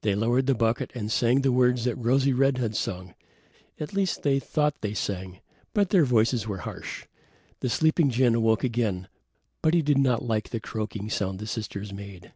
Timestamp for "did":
9.82-9.98